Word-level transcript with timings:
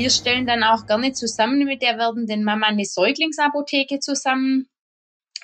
Wir 0.00 0.08
stellen 0.08 0.46
dann 0.46 0.62
auch 0.62 0.86
gerne 0.86 1.12
zusammen 1.12 1.58
mit 1.66 1.82
der 1.82 1.98
werdenden 1.98 2.42
Mama 2.42 2.68
eine 2.68 2.86
Säuglingsapotheke 2.86 4.00
zusammen. 4.00 4.66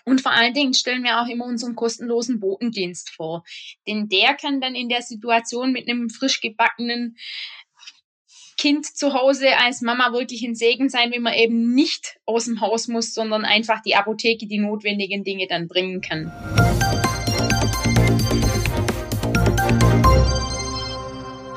Und 0.06 0.22
vor 0.22 0.32
allen 0.32 0.54
Dingen 0.54 0.72
stellen 0.72 1.02
wir 1.02 1.20
auch 1.20 1.26
immer 1.26 1.44
unseren 1.44 1.74
kostenlosen 1.74 2.40
Botendienst 2.40 3.10
vor. 3.10 3.44
Denn 3.86 4.08
der 4.08 4.32
kann 4.32 4.62
dann 4.62 4.74
in 4.74 4.88
der 4.88 5.02
Situation 5.02 5.72
mit 5.72 5.90
einem 5.90 6.08
frisch 6.08 6.40
gebackenen 6.40 7.18
Kind 8.56 8.86
zu 8.86 9.12
Hause 9.12 9.58
als 9.58 9.82
Mama 9.82 10.14
wirklich 10.14 10.42
ein 10.42 10.54
Segen 10.54 10.88
sein, 10.88 11.12
wenn 11.12 11.20
man 11.20 11.34
eben 11.34 11.74
nicht 11.74 12.16
aus 12.24 12.46
dem 12.46 12.62
Haus 12.62 12.88
muss, 12.88 13.12
sondern 13.12 13.44
einfach 13.44 13.82
die 13.82 13.94
Apotheke 13.94 14.46
die 14.46 14.58
notwendigen 14.58 15.22
Dinge 15.22 15.48
dann 15.48 15.68
bringen 15.68 16.00
kann. 16.00 16.32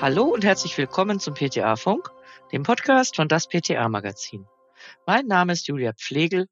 Hallo 0.02 0.26
und 0.26 0.44
herzlich 0.44 0.78
willkommen 0.78 1.20
zum 1.20 1.34
PTA-Funk, 1.34 2.10
dem 2.52 2.64
Podcast 2.64 3.16
von 3.16 3.28
das 3.28 3.48
PTA-Magazin. 3.48 4.48
Mein 5.06 5.28
Name 5.28 5.54
ist 5.54 5.68
Julia 5.68 5.94
Pflegel 5.94 6.48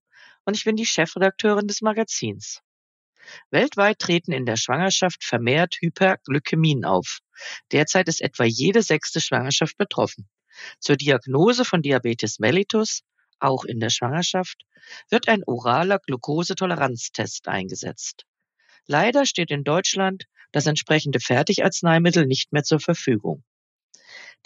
und 0.45 0.55
ich 0.55 0.63
bin 0.63 0.75
die 0.75 0.85
Chefredakteurin 0.85 1.67
des 1.67 1.81
Magazins. 1.81 2.61
Weltweit 3.49 3.97
treten 3.97 4.31
in 4.31 4.45
der 4.45 4.57
Schwangerschaft 4.57 5.23
vermehrt 5.23 5.77
Hyperglykämien 5.81 6.85
auf. 6.85 7.19
Derzeit 7.71 8.07
ist 8.07 8.21
etwa 8.21 8.43
jede 8.43 8.83
sechste 8.83 9.19
Schwangerschaft 9.19 9.75
betroffen. 9.77 10.29
Zur 10.79 10.97
Diagnose 10.97 11.65
von 11.65 11.81
Diabetes 11.81 12.38
mellitus, 12.39 13.02
auch 13.39 13.66
in 13.66 13.79
der 13.79 13.89
Schwangerschaft, 13.89 14.66
wird 15.09 15.27
ein 15.27 15.43
oraler 15.45 15.99
Glukosetoleranztest 15.99 17.47
eingesetzt. 17.47 18.25
Leider 18.85 19.25
steht 19.25 19.49
in 19.49 19.63
Deutschland 19.63 20.25
das 20.52 20.67
entsprechende 20.67 21.19
Fertigarzneimittel 21.19 22.27
nicht 22.27 22.53
mehr 22.53 22.63
zur 22.63 22.79
Verfügung. 22.79 23.43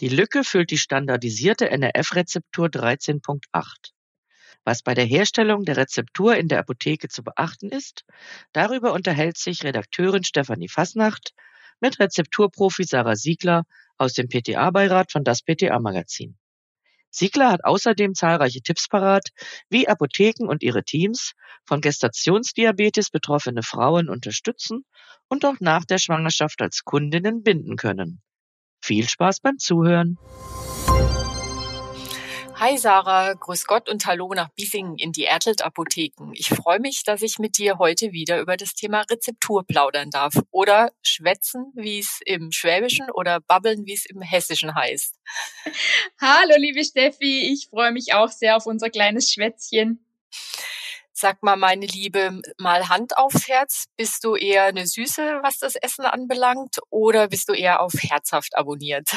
Die 0.01 0.09
Lücke 0.09 0.43
füllt 0.43 0.71
die 0.71 0.79
standardisierte 0.79 1.69
NRF-Rezeptur 1.69 2.69
13.8. 2.69 3.91
Was 4.63 4.81
bei 4.81 4.95
der 4.95 5.05
Herstellung 5.05 5.63
der 5.63 5.77
Rezeptur 5.77 6.35
in 6.35 6.48
der 6.48 6.57
Apotheke 6.57 7.07
zu 7.07 7.21
beachten 7.21 7.70
ist, 7.70 8.03
darüber 8.51 8.93
unterhält 8.93 9.37
sich 9.37 9.63
Redakteurin 9.63 10.23
Stefanie 10.23 10.70
Fasnacht 10.70 11.35
mit 11.81 11.99
Rezepturprofi 11.99 12.84
Sarah 12.84 13.15
Siegler 13.15 13.65
aus 13.99 14.13
dem 14.13 14.27
PTA-Beirat 14.27 15.11
von 15.11 15.23
das 15.23 15.43
PTA-Magazin. 15.43 16.35
Siegler 17.11 17.51
hat 17.51 17.63
außerdem 17.63 18.15
zahlreiche 18.15 18.63
Tipps 18.63 18.87
parat, 18.87 19.29
wie 19.70 19.87
Apotheken 19.87 20.48
und 20.48 20.63
ihre 20.63 20.83
Teams 20.83 21.33
von 21.63 21.79
Gestationsdiabetes 21.79 23.11
betroffene 23.11 23.61
Frauen 23.61 24.09
unterstützen 24.09 24.83
und 25.27 25.45
auch 25.45 25.59
nach 25.59 25.85
der 25.85 25.99
Schwangerschaft 25.99 26.59
als 26.63 26.85
Kundinnen 26.85 27.43
binden 27.43 27.76
können. 27.76 28.23
Viel 28.82 29.07
Spaß 29.07 29.41
beim 29.41 29.60
Zuhören. 29.60 30.18
Hi 32.62 32.77
Sarah, 32.77 33.34
grüß 33.34 33.65
Gott 33.65 33.90
und 33.90 34.05
hallo 34.05 34.32
nach 34.35 34.49
Biesingen 34.49 34.98
in 34.98 35.12
die 35.12 35.26
Ertelt 35.26 35.63
Apotheken. 35.63 36.32
Ich 36.34 36.49
freue 36.49 36.79
mich, 36.79 37.04
dass 37.04 37.23
ich 37.23 37.40
mit 37.40 37.57
dir 37.57 37.79
heute 37.79 38.12
wieder 38.12 38.40
über 38.40 38.55
das 38.55 38.76
Thema 38.76 39.01
Rezeptur 39.01 39.65
plaudern 39.65 40.12
darf 40.12 40.35
oder 40.51 40.91
schwätzen, 41.01 41.71
wie 41.73 41.98
es 41.98 42.20
im 42.23 42.51
Schwäbischen 42.51 43.10
oder 43.10 43.40
babbeln, 43.40 43.88
wie 43.88 43.93
es 43.93 44.05
im 44.05 44.21
Hessischen 44.21 44.76
heißt. 44.76 45.16
Hallo 46.21 46.54
liebe 46.57 46.84
Steffi, 46.85 47.51
ich 47.51 47.68
freue 47.70 47.91
mich 47.91 48.13
auch 48.13 48.29
sehr 48.29 48.57
auf 48.57 48.68
unser 48.68 48.91
kleines 48.91 49.32
Schwätzchen. 49.32 50.05
Sag 51.13 51.43
mal, 51.43 51.57
meine 51.57 51.85
Liebe, 51.85 52.41
mal 52.57 52.87
Hand 52.87 53.17
aufs 53.17 53.48
Herz. 53.48 53.85
Bist 53.98 54.23
du 54.23 54.35
eher 54.35 54.63
eine 54.65 54.87
Süße, 54.87 55.40
was 55.43 55.59
das 55.59 55.76
Essen 55.76 56.05
anbelangt, 56.05 56.77
oder 56.90 57.27
bist 57.27 57.49
du 57.49 57.54
eher 57.54 57.81
auf 57.81 57.93
herzhaft 57.93 58.57
abonniert? 58.57 59.09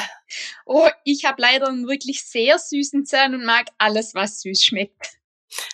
Oh, 0.65 0.89
ich 1.03 1.25
habe 1.25 1.41
leider 1.41 1.67
einen 1.67 1.87
wirklich 1.87 2.23
sehr 2.23 2.59
süßen 2.59 3.05
Zahn 3.05 3.33
und 3.35 3.45
mag 3.45 3.67
alles, 3.77 4.13
was 4.15 4.41
süß 4.41 4.63
schmeckt. 4.63 5.17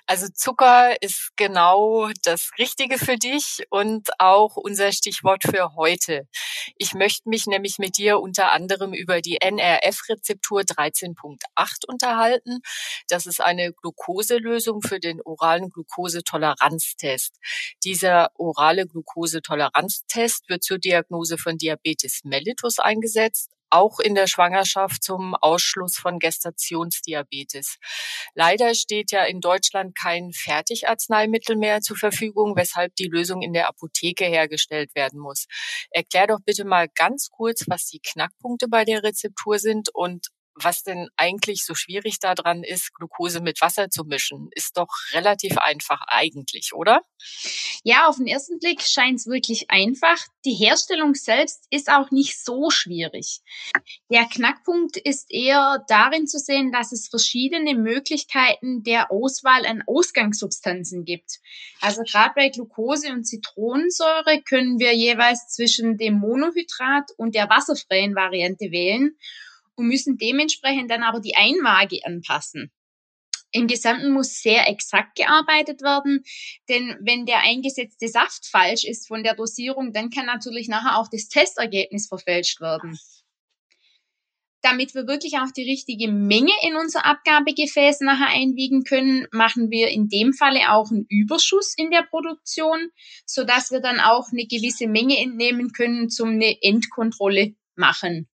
Also 0.05 0.27
Zucker 0.33 1.01
ist 1.01 1.31
genau 1.35 2.09
das 2.23 2.49
Richtige 2.59 2.97
für 2.97 3.17
dich 3.17 3.63
und 3.69 4.09
auch 4.19 4.57
unser 4.57 4.91
Stichwort 4.91 5.43
für 5.43 5.75
heute. 5.75 6.27
Ich 6.77 6.93
möchte 6.93 7.29
mich 7.29 7.47
nämlich 7.47 7.77
mit 7.79 7.97
dir 7.97 8.19
unter 8.19 8.51
anderem 8.51 8.93
über 8.93 9.21
die 9.21 9.41
NRF-Rezeptur 9.41 10.61
13.8 10.61 11.85
unterhalten. 11.87 12.59
Das 13.07 13.25
ist 13.25 13.41
eine 13.41 13.73
Glukoselösung 13.73 14.81
für 14.81 14.99
den 14.99 15.21
oralen 15.21 15.69
Glukosetoleranztest. 15.69 17.37
Dieser 17.83 18.31
orale 18.37 18.87
Glukosetoleranztest 18.87 20.49
wird 20.49 20.63
zur 20.63 20.77
Diagnose 20.77 21.37
von 21.37 21.57
Diabetes 21.57 22.21
mellitus 22.23 22.79
eingesetzt, 22.79 23.51
auch 23.71 23.99
in 23.99 24.15
der 24.15 24.27
Schwangerschaft 24.27 25.03
zum 25.03 25.35
Ausschluss 25.35 25.97
von 25.97 26.19
Gestationsdiabetes. 26.19 27.77
Leider 28.35 28.75
steht 28.75 29.11
ja 29.11 29.23
in 29.23 29.41
Deutschland 29.41 29.95
kein 29.95 30.31
Fertigarzneimittel 30.33 31.55
mehr 31.55 31.81
zur 31.81 31.97
Verfügung, 31.97 32.55
weshalb 32.55 32.95
die 32.95 33.07
Lösung 33.07 33.41
in 33.41 33.53
der 33.53 33.67
Apotheke 33.67 34.25
hergestellt 34.25 34.93
werden 34.95 35.19
muss. 35.19 35.45
Erklär 35.89 36.27
doch 36.27 36.39
bitte 36.45 36.65
mal 36.65 36.87
ganz 36.95 37.29
kurz, 37.29 37.65
was 37.67 37.85
die 37.87 37.99
Knackpunkte 37.99 38.67
bei 38.67 38.85
der 38.85 39.03
Rezeptur 39.03 39.59
sind 39.59 39.89
und 39.93 40.27
was 40.55 40.83
denn 40.83 41.09
eigentlich 41.15 41.65
so 41.65 41.75
schwierig 41.75 42.19
daran 42.19 42.63
ist, 42.63 42.93
Glucose 42.93 43.41
mit 43.41 43.61
Wasser 43.61 43.89
zu 43.89 44.03
mischen, 44.03 44.49
ist 44.53 44.77
doch 44.77 44.89
relativ 45.13 45.57
einfach 45.57 46.01
eigentlich, 46.07 46.73
oder? 46.73 47.01
Ja, 47.83 48.07
auf 48.07 48.17
den 48.17 48.27
ersten 48.27 48.59
Blick 48.59 48.81
scheint 48.81 49.19
es 49.19 49.27
wirklich 49.27 49.69
einfach. 49.69 50.17
Die 50.45 50.53
Herstellung 50.53 51.15
selbst 51.15 51.65
ist 51.69 51.89
auch 51.89 52.11
nicht 52.11 52.43
so 52.43 52.69
schwierig. 52.69 53.41
Der 54.09 54.25
Knackpunkt 54.25 54.97
ist 54.97 55.31
eher 55.31 55.83
darin 55.87 56.27
zu 56.27 56.39
sehen, 56.39 56.71
dass 56.71 56.91
es 56.91 57.07
verschiedene 57.07 57.75
Möglichkeiten 57.75 58.83
der 58.83 59.11
Auswahl 59.11 59.65
an 59.65 59.83
Ausgangssubstanzen 59.87 61.05
gibt. 61.05 61.39
Also 61.79 62.03
gerade 62.03 62.33
bei 62.35 62.49
Glucose 62.49 63.11
und 63.11 63.25
Zitronensäure 63.25 64.41
können 64.41 64.79
wir 64.79 64.93
jeweils 64.95 65.47
zwischen 65.47 65.97
dem 65.97 66.15
Monohydrat 66.15 67.11
und 67.17 67.35
der 67.35 67.49
wasserfreien 67.49 68.15
Variante 68.15 68.71
wählen 68.71 69.17
und 69.81 69.87
müssen 69.87 70.17
dementsprechend 70.17 70.91
dann 70.91 71.03
aber 71.03 71.19
die 71.19 71.35
Einwaage 71.35 71.99
anpassen. 72.05 72.71
Im 73.51 73.67
Gesamten 73.67 74.13
muss 74.13 74.41
sehr 74.41 74.69
exakt 74.69 75.17
gearbeitet 75.17 75.81
werden, 75.81 76.23
denn 76.69 76.95
wenn 77.01 77.25
der 77.25 77.39
eingesetzte 77.39 78.07
Saft 78.07 78.47
falsch 78.47 78.85
ist 78.85 79.07
von 79.07 79.23
der 79.23 79.35
Dosierung, 79.35 79.91
dann 79.91 80.09
kann 80.09 80.25
natürlich 80.25 80.69
nachher 80.69 80.97
auch 80.97 81.09
das 81.11 81.27
Testergebnis 81.27 82.07
verfälscht 82.07 82.61
werden. 82.61 82.97
Damit 84.61 84.93
wir 84.93 85.07
wirklich 85.07 85.39
auch 85.39 85.51
die 85.51 85.69
richtige 85.69 86.09
Menge 86.09 86.53
in 86.65 86.75
unser 86.75 87.05
Abgabegefäß 87.05 88.01
nachher 88.01 88.29
einwiegen 88.29 88.83
können, 88.83 89.27
machen 89.31 89.71
wir 89.71 89.89
in 89.89 90.07
dem 90.07 90.33
Falle 90.33 90.71
auch 90.71 90.91
einen 90.91 91.07
Überschuss 91.09 91.73
in 91.75 91.89
der 91.89 92.03
Produktion, 92.03 92.89
so 93.25 93.43
dass 93.43 93.71
wir 93.71 93.81
dann 93.81 93.99
auch 93.99 94.27
eine 94.31 94.45
gewisse 94.45 94.87
Menge 94.87 95.17
entnehmen 95.17 95.73
können, 95.73 96.09
zum 96.09 96.29
eine 96.29 96.61
Endkontrolle 96.61 97.55
machen 97.75 98.30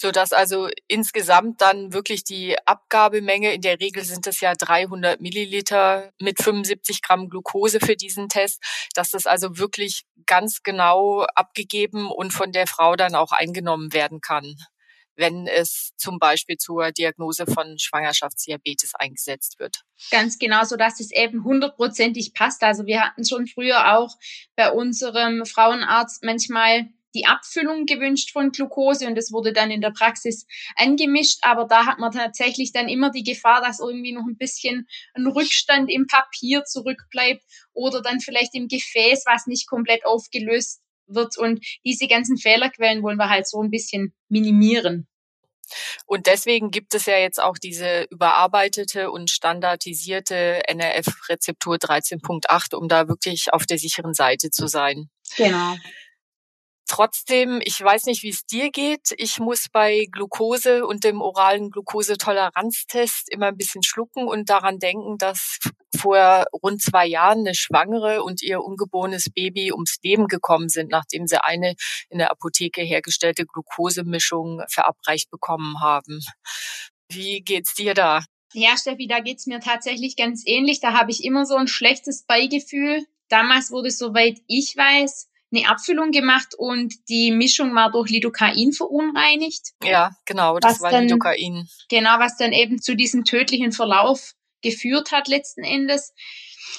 so 0.00 0.12
dass 0.12 0.32
also 0.32 0.68
insgesamt 0.86 1.60
dann 1.60 1.92
wirklich 1.92 2.24
die 2.24 2.56
Abgabemenge, 2.66 3.52
in 3.52 3.60
der 3.60 3.80
Regel 3.80 4.04
sind 4.04 4.26
es 4.26 4.40
ja 4.40 4.54
300 4.54 5.20
Milliliter 5.20 6.12
mit 6.20 6.40
75 6.40 7.02
Gramm 7.02 7.28
Glucose 7.28 7.80
für 7.80 7.96
diesen 7.96 8.28
Test, 8.28 8.62
dass 8.94 9.10
das 9.10 9.26
also 9.26 9.58
wirklich 9.58 10.04
ganz 10.24 10.62
genau 10.62 11.26
abgegeben 11.34 12.10
und 12.10 12.32
von 12.32 12.52
der 12.52 12.68
Frau 12.68 12.94
dann 12.94 13.16
auch 13.16 13.32
eingenommen 13.32 13.92
werden 13.92 14.20
kann 14.20 14.54
wenn 15.18 15.48
es 15.48 15.90
zum 15.96 16.18
Beispiel 16.18 16.56
zur 16.56 16.92
Diagnose 16.92 17.44
von 17.46 17.76
Schwangerschaftsdiabetes 17.76 18.94
eingesetzt 18.94 19.58
wird. 19.58 19.82
Ganz 20.12 20.38
genau, 20.38 20.64
so 20.64 20.76
dass 20.76 21.00
es 21.00 21.10
eben 21.10 21.44
hundertprozentig 21.44 22.34
passt. 22.34 22.62
Also 22.62 22.86
wir 22.86 23.02
hatten 23.02 23.26
schon 23.26 23.48
früher 23.48 23.98
auch 23.98 24.16
bei 24.54 24.70
unserem 24.70 25.44
Frauenarzt 25.44 26.22
manchmal 26.22 26.88
die 27.14 27.26
Abfüllung 27.26 27.86
gewünscht 27.86 28.32
von 28.32 28.50
Glucose 28.50 29.06
und 29.06 29.16
es 29.16 29.32
wurde 29.32 29.52
dann 29.52 29.70
in 29.70 29.80
der 29.80 29.90
Praxis 29.90 30.46
angemischt, 30.76 31.38
aber 31.42 31.66
da 31.66 31.86
hat 31.86 31.98
man 31.98 32.12
tatsächlich 32.12 32.72
dann 32.72 32.88
immer 32.88 33.10
die 33.10 33.22
Gefahr, 33.22 33.60
dass 33.60 33.80
irgendwie 33.80 34.12
noch 34.12 34.26
ein 34.26 34.36
bisschen 34.36 34.86
ein 35.14 35.26
Rückstand 35.26 35.90
im 35.90 36.06
Papier 36.06 36.64
zurückbleibt 36.64 37.42
oder 37.72 38.02
dann 38.02 38.20
vielleicht 38.20 38.54
im 38.54 38.68
Gefäß, 38.68 39.24
was 39.26 39.46
nicht 39.46 39.68
komplett 39.68 40.04
aufgelöst 40.04 40.80
wird 41.06 41.38
und 41.38 41.64
diese 41.84 42.06
ganzen 42.06 42.36
Fehlerquellen 42.36 43.02
wollen 43.02 43.16
wir 43.16 43.30
halt 43.30 43.48
so 43.48 43.62
ein 43.62 43.70
bisschen 43.70 44.14
minimieren. 44.28 45.08
Und 46.06 46.26
deswegen 46.26 46.70
gibt 46.70 46.94
es 46.94 47.06
ja 47.06 47.18
jetzt 47.18 47.42
auch 47.42 47.58
diese 47.58 48.06
überarbeitete 48.10 49.10
und 49.10 49.30
standardisierte 49.30 50.62
NRF-Rezeptur 50.66 51.76
13.8, 51.76 52.74
um 52.74 52.88
da 52.88 53.08
wirklich 53.08 53.52
auf 53.52 53.66
der 53.66 53.78
sicheren 53.78 54.14
Seite 54.14 54.50
zu 54.50 54.66
sein. 54.66 55.10
Genau. 55.36 55.76
Trotzdem, 56.88 57.60
ich 57.62 57.78
weiß 57.80 58.06
nicht, 58.06 58.22
wie 58.22 58.30
es 58.30 58.46
dir 58.46 58.70
geht. 58.70 59.12
Ich 59.18 59.38
muss 59.38 59.66
bei 59.70 60.06
Glucose 60.10 60.86
und 60.86 61.04
dem 61.04 61.20
oralen 61.20 61.70
Glukosetoleranztest 61.70 63.30
immer 63.30 63.48
ein 63.48 63.58
bisschen 63.58 63.82
schlucken 63.82 64.26
und 64.26 64.48
daran 64.48 64.78
denken, 64.78 65.18
dass 65.18 65.58
vor 65.94 66.46
rund 66.62 66.80
zwei 66.80 67.06
Jahren 67.06 67.40
eine 67.40 67.54
Schwangere 67.54 68.22
und 68.22 68.42
ihr 68.42 68.62
ungeborenes 68.62 69.26
Baby 69.34 69.70
ums 69.70 69.98
Leben 70.02 70.28
gekommen 70.28 70.70
sind, 70.70 70.90
nachdem 70.90 71.26
sie 71.26 71.44
eine 71.44 71.74
in 72.08 72.18
der 72.18 72.30
Apotheke 72.30 72.80
hergestellte 72.80 73.44
Glukosemischung 73.44 74.62
verabreicht 74.70 75.30
bekommen 75.30 75.80
haben. 75.82 76.20
Wie 77.10 77.42
geht's 77.42 77.74
dir 77.74 77.92
da? 77.92 78.24
Ja, 78.54 78.78
Steffi, 78.78 79.06
da 79.06 79.20
geht's 79.20 79.46
mir 79.46 79.60
tatsächlich 79.60 80.16
ganz 80.16 80.42
ähnlich. 80.46 80.80
Da 80.80 80.94
habe 80.94 81.10
ich 81.10 81.22
immer 81.22 81.44
so 81.44 81.56
ein 81.56 81.68
schlechtes 81.68 82.24
Beigefühl. 82.24 83.04
Damals 83.28 83.70
wurde, 83.70 83.90
soweit 83.90 84.38
ich 84.46 84.74
weiß, 84.74 85.28
eine 85.52 85.68
Abfüllung 85.68 86.10
gemacht 86.10 86.54
und 86.56 86.94
die 87.08 87.30
Mischung 87.30 87.74
war 87.74 87.90
durch 87.90 88.10
Lidocain 88.10 88.72
verunreinigt. 88.72 89.72
Ja, 89.82 90.12
genau, 90.26 90.58
das 90.58 90.80
war 90.80 90.90
dann, 90.90 91.04
Lidocain. 91.04 91.68
Genau, 91.88 92.18
was 92.18 92.36
dann 92.36 92.52
eben 92.52 92.80
zu 92.80 92.94
diesem 92.94 93.24
tödlichen 93.24 93.72
Verlauf 93.72 94.34
geführt 94.62 95.12
hat 95.12 95.28
letzten 95.28 95.62
Endes. 95.62 96.12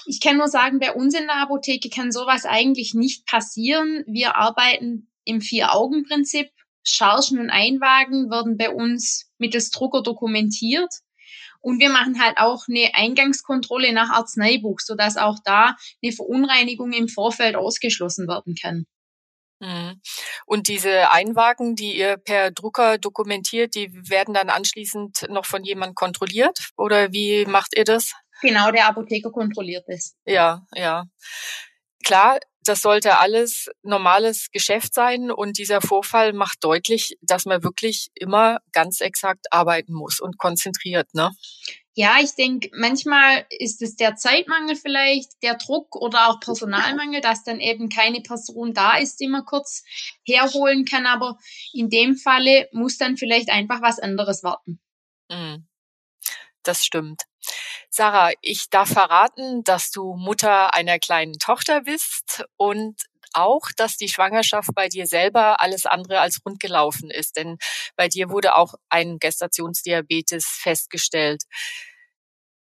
Ich 0.05 0.21
kann 0.21 0.37
nur 0.37 0.47
sagen, 0.47 0.79
bei 0.79 0.93
uns 0.93 1.15
in 1.15 1.25
der 1.25 1.41
Apotheke 1.41 1.89
kann 1.89 2.11
sowas 2.11 2.45
eigentlich 2.45 2.93
nicht 2.93 3.25
passieren. 3.25 4.03
Wir 4.07 4.35
arbeiten 4.35 5.09
im 5.23 5.41
Vier-Augen-Prinzip. 5.41 6.49
Chargen 6.83 7.39
und 7.39 7.49
Einwagen 7.49 8.29
werden 8.29 8.57
bei 8.57 8.69
uns 8.69 9.31
mittels 9.37 9.69
Drucker 9.69 10.01
dokumentiert. 10.01 10.89
Und 11.61 11.79
wir 11.79 11.89
machen 11.89 12.21
halt 12.21 12.37
auch 12.37 12.63
eine 12.67 12.91
Eingangskontrolle 12.93 13.93
nach 13.93 14.09
Arzneibuch, 14.09 14.79
sodass 14.79 15.17
auch 15.17 15.37
da 15.43 15.75
eine 16.01 16.11
Verunreinigung 16.11 16.93
im 16.93 17.07
Vorfeld 17.07 17.55
ausgeschlossen 17.55 18.27
werden 18.27 18.55
kann. 18.55 18.85
Mhm. 19.59 20.01
Und 20.45 20.67
diese 20.67 21.11
Einwagen, 21.11 21.75
die 21.75 21.97
ihr 21.97 22.17
per 22.17 22.51
Drucker 22.51 22.97
dokumentiert, 22.97 23.75
die 23.75 23.91
werden 24.09 24.33
dann 24.33 24.49
anschließend 24.49 25.27
noch 25.29 25.45
von 25.45 25.63
jemandem 25.63 25.95
kontrolliert? 25.95 26.69
Oder 26.77 27.11
wie 27.11 27.45
macht 27.45 27.75
ihr 27.75 27.83
das? 27.83 28.13
Genau, 28.41 28.71
der 28.71 28.87
Apotheker 28.87 29.31
kontrolliert 29.31 29.83
es. 29.87 30.15
Ja, 30.25 30.65
ja. 30.73 31.03
Klar, 32.05 32.39
das 32.69 32.81
sollte 32.81 33.17
alles 33.17 33.67
normales 33.81 34.51
Geschäft 34.51 34.93
sein 34.93 35.31
und 35.31 35.57
dieser 35.57 35.81
Vorfall 35.81 36.33
macht 36.33 36.63
deutlich, 36.63 37.17
dass 37.21 37.45
man 37.45 37.63
wirklich 37.63 38.09
immer 38.13 38.59
ganz 38.71 39.01
exakt 39.01 39.47
arbeiten 39.51 39.93
muss 39.93 40.19
und 40.19 40.37
konzentriert, 40.37 41.13
ne? 41.13 41.31
Ja, 41.95 42.17
ich 42.21 42.35
denke, 42.35 42.69
manchmal 42.73 43.45
ist 43.49 43.81
es 43.81 43.95
der 43.95 44.15
Zeitmangel 44.15 44.75
vielleicht, 44.75 45.31
der 45.41 45.55
Druck 45.55 45.95
oder 45.95 46.29
auch 46.29 46.39
Personalmangel, 46.39 47.19
dass 47.19 47.43
dann 47.43 47.59
eben 47.59 47.89
keine 47.89 48.21
Person 48.21 48.73
da 48.73 48.97
ist, 48.97 49.19
die 49.19 49.27
man 49.27 49.43
kurz 49.43 49.83
herholen 50.23 50.85
kann. 50.85 51.07
Aber 51.07 51.37
in 51.73 51.89
dem 51.89 52.15
Falle 52.15 52.69
muss 52.71 52.97
dann 52.97 53.17
vielleicht 53.17 53.49
einfach 53.49 53.81
was 53.81 53.99
anderes 53.99 54.43
warten. 54.43 54.79
Mhm. 55.29 55.67
Das 56.63 56.85
stimmt. 56.85 57.23
Sarah, 57.89 58.31
ich 58.41 58.69
darf 58.69 58.89
verraten, 58.89 59.63
dass 59.63 59.91
du 59.91 60.15
Mutter 60.15 60.73
einer 60.73 60.99
kleinen 60.99 61.39
Tochter 61.39 61.81
bist 61.81 62.45
und 62.57 62.95
auch, 63.33 63.71
dass 63.75 63.97
die 63.97 64.09
Schwangerschaft 64.09 64.69
bei 64.73 64.87
dir 64.87 65.05
selber 65.05 65.61
alles 65.61 65.85
andere 65.85 66.19
als 66.19 66.39
rund 66.45 66.59
gelaufen 66.59 67.11
ist. 67.11 67.35
Denn 67.37 67.57
bei 67.95 68.07
dir 68.07 68.29
wurde 68.29 68.55
auch 68.55 68.73
ein 68.89 69.19
Gestationsdiabetes 69.19 70.45
festgestellt. 70.45 71.43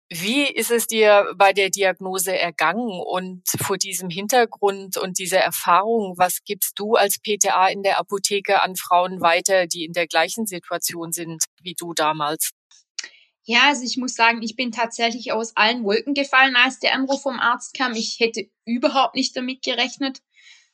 Wie 0.10 0.44
ist 0.44 0.70
es 0.70 0.86
dir 0.86 1.34
bei 1.36 1.52
der 1.52 1.72
Diagnose 1.72 2.38
ergangen? 2.38 3.02
Und 3.02 3.42
vor 3.60 3.78
diesem 3.78 4.10
Hintergrund 4.10 4.98
und 4.98 5.18
dieser 5.18 5.40
Erfahrung, 5.40 6.14
was 6.18 6.44
gibst 6.46 6.78
du 6.78 6.94
als 6.94 7.18
PTA 7.20 7.68
in 7.70 7.82
der 7.82 7.98
Apotheke 7.98 8.62
an 8.62 8.76
Frauen 8.76 9.20
weiter, 9.22 9.66
die 9.66 9.84
in 9.84 9.94
der 9.94 10.08
gleichen 10.08 10.46
Situation 10.46 11.12
sind 11.12 11.46
wie 11.62 11.74
du 11.74 11.94
damals? 11.94 12.52
Ja, 13.48 13.68
also 13.68 13.84
ich 13.84 13.98
muss 13.98 14.16
sagen, 14.16 14.42
ich 14.42 14.56
bin 14.56 14.72
tatsächlich 14.72 15.32
aus 15.32 15.56
allen 15.56 15.84
Wolken 15.84 16.16
gefallen, 16.16 16.56
als 16.56 16.80
der 16.80 16.96
Anruf 16.96 17.22
vom 17.22 17.40
Arzt 17.40 17.78
kam. 17.78 17.94
Ich 17.94 18.20
hätte 18.20 18.50
überhaupt 18.66 19.16
nicht 19.16 19.38
damit 19.38 19.62
gerechnet. 19.64 20.22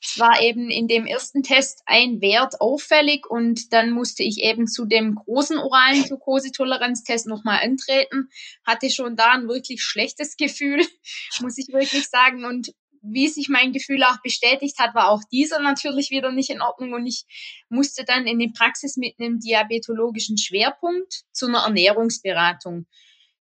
Es 0.04 0.18
war 0.18 0.40
eben 0.42 0.68
in 0.68 0.88
dem 0.88 1.06
ersten 1.06 1.42
Test 1.44 1.82
ein 1.86 2.20
Wert 2.20 2.60
auffällig 2.60 3.30
und 3.30 3.72
dann 3.72 3.92
musste 3.92 4.24
ich 4.24 4.38
eben 4.38 4.66
zu 4.66 4.84
dem 4.84 5.14
großen 5.14 5.58
oralen 5.58 6.02
Glukosetoleranztest 6.02 7.28
nochmal 7.28 7.60
antreten. 7.62 8.30
Hatte 8.64 8.90
schon 8.90 9.16
da 9.16 9.32
ein 9.32 9.48
wirklich 9.48 9.82
schlechtes 9.82 10.36
Gefühl, 10.36 10.84
muss 11.40 11.58
ich 11.58 11.68
wirklich 11.68 12.08
sagen. 12.08 12.44
Und 12.44 12.72
wie 13.02 13.28
sich 13.28 13.48
mein 13.48 13.72
Gefühl 13.72 14.02
auch 14.04 14.20
bestätigt 14.22 14.78
hat, 14.78 14.94
war 14.94 15.10
auch 15.10 15.22
dieser 15.30 15.60
natürlich 15.60 16.10
wieder 16.10 16.30
nicht 16.30 16.50
in 16.50 16.62
Ordnung 16.62 16.92
und 16.92 17.06
ich 17.06 17.24
musste 17.68 18.04
dann 18.04 18.26
in 18.26 18.38
die 18.38 18.52
Praxis 18.56 18.96
mit 18.96 19.14
einem 19.18 19.40
diabetologischen 19.40 20.38
Schwerpunkt 20.38 21.22
zu 21.32 21.46
einer 21.46 21.64
Ernährungsberatung. 21.64 22.86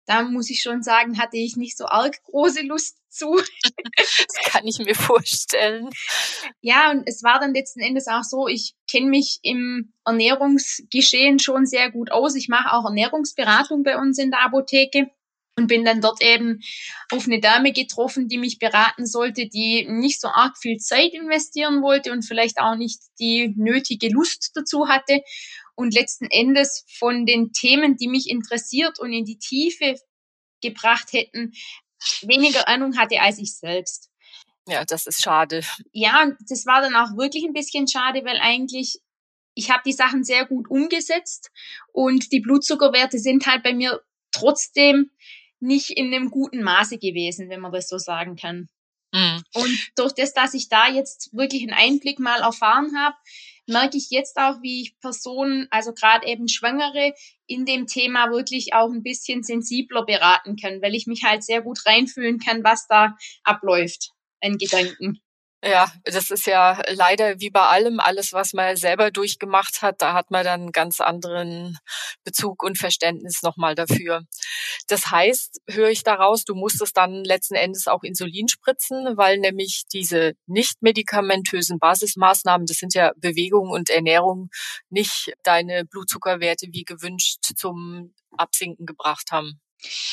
Da 0.05 0.23
muss 0.23 0.49
ich 0.49 0.61
schon 0.61 0.81
sagen, 0.81 1.19
hatte 1.19 1.37
ich 1.37 1.55
nicht 1.55 1.77
so 1.77 1.85
arg 1.85 2.21
große 2.23 2.63
Lust 2.63 2.97
zu. 3.09 3.39
Das 3.95 4.51
kann 4.51 4.65
ich 4.65 4.79
mir 4.79 4.95
vorstellen. 4.95 5.89
Ja, 6.61 6.91
und 6.91 7.03
es 7.05 7.23
war 7.23 7.39
dann 7.39 7.53
letzten 7.53 7.81
Endes 7.81 8.07
auch 8.07 8.23
so, 8.23 8.47
ich 8.47 8.73
kenne 8.89 9.07
mich 9.07 9.39
im 9.43 9.93
Ernährungsgeschehen 10.05 11.39
schon 11.39 11.65
sehr 11.65 11.91
gut 11.91 12.11
aus. 12.11 12.35
Ich 12.35 12.47
mache 12.47 12.73
auch 12.73 12.85
Ernährungsberatung 12.85 13.83
bei 13.83 13.97
uns 13.97 14.17
in 14.17 14.31
der 14.31 14.43
Apotheke 14.43 15.11
und 15.55 15.67
bin 15.67 15.83
dann 15.83 16.01
dort 16.01 16.23
eben 16.23 16.61
auf 17.11 17.25
eine 17.25 17.39
Dame 17.39 17.73
getroffen, 17.73 18.27
die 18.27 18.37
mich 18.37 18.59
beraten 18.59 19.05
sollte, 19.05 19.47
die 19.47 19.85
nicht 19.89 20.21
so 20.21 20.29
arg 20.29 20.57
viel 20.57 20.77
Zeit 20.77 21.13
investieren 21.13 21.81
wollte 21.81 22.11
und 22.11 22.23
vielleicht 22.23 22.59
auch 22.59 22.75
nicht 22.75 23.01
die 23.19 23.53
nötige 23.57 24.09
Lust 24.09 24.51
dazu 24.55 24.87
hatte 24.87 25.21
und 25.75 25.93
letzten 25.93 26.25
Endes 26.25 26.85
von 26.97 27.25
den 27.25 27.51
Themen, 27.51 27.97
die 27.97 28.07
mich 28.07 28.29
interessiert 28.29 28.99
und 28.99 29.11
in 29.11 29.25
die 29.25 29.39
Tiefe 29.39 29.95
gebracht 30.61 31.11
hätten, 31.11 31.53
weniger 32.21 32.67
Ahnung 32.67 32.97
hatte 32.97 33.19
als 33.19 33.39
ich 33.39 33.55
selbst. 33.55 34.09
Ja, 34.67 34.85
das 34.85 35.07
ist 35.07 35.21
schade. 35.21 35.61
Ja, 35.91 36.31
das 36.47 36.65
war 36.65 36.81
dann 36.81 36.95
auch 36.95 37.17
wirklich 37.17 37.43
ein 37.43 37.53
bisschen 37.53 37.87
schade, 37.87 38.23
weil 38.23 38.37
eigentlich 38.37 38.99
ich 39.53 39.69
habe 39.69 39.81
die 39.85 39.93
Sachen 39.93 40.23
sehr 40.23 40.45
gut 40.45 40.69
umgesetzt 40.69 41.51
und 41.91 42.31
die 42.31 42.39
Blutzuckerwerte 42.39 43.19
sind 43.19 43.47
halt 43.47 43.63
bei 43.63 43.73
mir 43.73 44.01
trotzdem 44.31 45.11
nicht 45.61 45.91
in 45.91 46.13
einem 46.13 46.29
guten 46.29 46.63
Maße 46.63 46.97
gewesen, 46.97 47.49
wenn 47.49 47.61
man 47.61 47.71
das 47.71 47.87
so 47.87 47.97
sagen 47.97 48.35
kann. 48.35 48.67
Mhm. 49.13 49.43
Und 49.53 49.91
durch 49.95 50.13
das, 50.13 50.33
dass 50.33 50.53
ich 50.53 50.69
da 50.69 50.89
jetzt 50.89 51.29
wirklich 51.33 51.63
einen 51.63 51.73
Einblick 51.73 52.19
mal 52.19 52.41
erfahren 52.41 52.91
habe, 52.97 53.15
merke 53.67 53.97
ich 53.97 54.09
jetzt 54.09 54.37
auch, 54.37 54.61
wie 54.61 54.81
ich 54.81 54.99
Personen, 54.99 55.67
also 55.69 55.93
gerade 55.93 56.27
eben 56.27 56.47
Schwangere, 56.47 57.13
in 57.45 57.65
dem 57.65 57.87
Thema 57.87 58.31
wirklich 58.31 58.73
auch 58.73 58.89
ein 58.89 59.03
bisschen 59.03 59.43
sensibler 59.43 60.05
beraten 60.05 60.55
kann, 60.55 60.81
weil 60.81 60.95
ich 60.95 61.07
mich 61.07 61.23
halt 61.23 61.43
sehr 61.43 61.61
gut 61.61 61.85
reinfühlen 61.85 62.39
kann, 62.39 62.63
was 62.63 62.87
da 62.87 63.15
abläuft 63.43 64.11
an 64.41 64.57
Gedanken. 64.57 65.21
Ja, 65.63 65.91
das 66.05 66.31
ist 66.31 66.47
ja 66.47 66.81
leider 66.89 67.39
wie 67.39 67.51
bei 67.51 67.61
allem, 67.61 67.99
alles, 67.99 68.33
was 68.33 68.53
man 68.53 68.75
selber 68.77 69.11
durchgemacht 69.11 69.83
hat, 69.83 70.01
da 70.01 70.13
hat 70.13 70.31
man 70.31 70.43
dann 70.43 70.61
einen 70.61 70.71
ganz 70.71 70.99
anderen 70.99 71.77
Bezug 72.23 72.63
und 72.63 72.79
Verständnis 72.79 73.43
nochmal 73.43 73.75
dafür. 73.75 74.23
Das 74.87 75.11
heißt, 75.11 75.61
höre 75.69 75.89
ich 75.89 76.03
daraus, 76.03 76.45
du 76.45 76.55
musstest 76.55 76.97
dann 76.97 77.23
letzten 77.23 77.53
Endes 77.53 77.87
auch 77.87 78.01
Insulin 78.01 78.47
spritzen, 78.47 79.17
weil 79.17 79.37
nämlich 79.37 79.83
diese 79.93 80.33
nicht 80.47 80.81
medikamentösen 80.81 81.77
Basismaßnahmen, 81.77 82.65
das 82.65 82.77
sind 82.77 82.95
ja 82.95 83.11
Bewegung 83.17 83.69
und 83.69 83.91
Ernährung, 83.91 84.49
nicht 84.89 85.31
deine 85.43 85.85
Blutzuckerwerte 85.85 86.69
wie 86.71 86.85
gewünscht 86.85 87.51
zum 87.55 88.15
Absinken 88.35 88.87
gebracht 88.87 89.31
haben. 89.31 89.61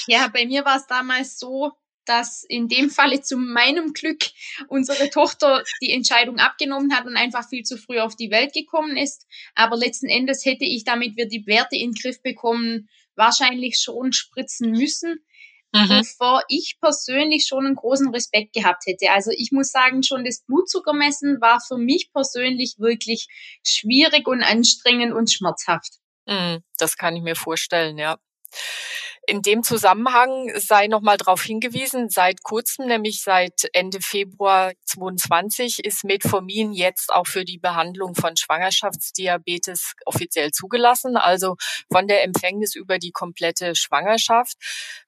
Ja, 0.07 0.29
bei 0.29 0.45
mir 0.47 0.67
war 0.67 0.77
es 0.77 0.87
damals 0.87 1.39
so, 1.39 1.73
dass 2.09 2.45
in 2.45 2.69
dem 2.69 2.91
Falle 2.91 3.21
zu 3.21 3.37
meinem 3.37 3.93
Glück 3.93 4.25
unsere 4.69 5.11
Tochter 5.11 5.63
die 5.83 5.93
Entscheidung 5.93 6.39
abgenommen 6.39 6.95
hat 6.95 7.07
und 7.07 7.17
einfach 7.17 7.49
viel 7.49 7.63
zu 7.63 7.77
früh 7.77 8.01
auf 8.01 8.17
die 8.17 8.31
Welt 8.31 8.53
gekommen 8.53 8.97
ist. 8.97 9.27
Aber 9.55 9.77
letzten 9.77 10.09
Endes 10.09 10.45
hätte 10.45 10.65
ich, 10.65 10.85
damit 10.85 11.17
wir 11.17 11.27
die 11.27 11.47
Werte 11.47 11.77
in 11.77 11.93
den 11.93 12.01
Griff 12.01 12.23
bekommen, 12.23 12.89
wahrscheinlich 13.15 13.79
schon 13.79 14.13
spritzen 14.13 14.71
müssen. 14.71 15.21
Mhm. 15.73 15.91
Wovor 15.91 16.43
ich 16.49 16.79
persönlich 16.81 17.47
schon 17.47 17.67
einen 17.67 17.75
großen 17.75 18.09
Respekt 18.09 18.55
gehabt 18.55 18.87
hätte. 18.87 19.11
Also 19.11 19.31
ich 19.37 19.53
muss 19.53 19.71
sagen, 19.71 20.03
schon 20.03 20.25
das 20.25 20.43
Blutzuckermessen 20.47 21.43
war 21.43 21.61
für 21.61 21.77
mich 21.77 22.11
persönlich 22.11 22.77
wirklich 22.79 23.29
schwierig 23.67 24.27
und 24.27 24.43
anstrengend 24.43 25.13
und 25.13 25.31
schmerzhaft. 25.31 25.99
Mhm, 26.27 26.63
das 26.79 26.97
kann 26.97 27.17
ich 27.17 27.23
mir 27.23 27.37
vorstellen, 27.37 27.99
ja. 27.99 28.19
In 29.29 29.43
dem 29.43 29.63
Zusammenhang 29.63 30.51
sei 30.57 30.87
nochmal 30.87 31.19
darauf 31.19 31.43
hingewiesen, 31.43 32.09
seit 32.09 32.43
kurzem, 32.43 32.87
nämlich 32.87 33.23
seit 33.23 33.69
Ende 33.75 34.01
Februar 34.01 34.73
2022, 34.87 35.85
ist 35.85 36.03
Metformin 36.05 36.73
jetzt 36.73 37.13
auch 37.13 37.27
für 37.27 37.45
die 37.45 37.59
Behandlung 37.59 38.15
von 38.15 38.39
Schwangerschaftsdiabetes 38.39 39.97
offiziell 40.07 40.51
zugelassen, 40.53 41.19
also 41.19 41.57
von 41.93 42.09
der 42.09 42.25
Empfängnis 42.25 42.75
über 42.75 42.99
die 42.99 43.11
komplette 43.11 43.75
Schwangerschaft. 43.75 44.57